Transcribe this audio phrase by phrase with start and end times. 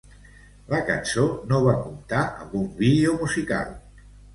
[0.71, 3.83] La cançó no va comptar amb un vídeo musical.